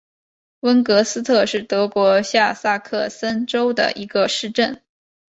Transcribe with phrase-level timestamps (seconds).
[0.61, 4.81] 温格斯特是德国下萨克森州的一个市镇。